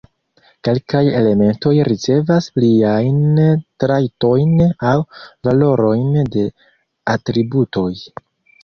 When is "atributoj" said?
7.17-7.91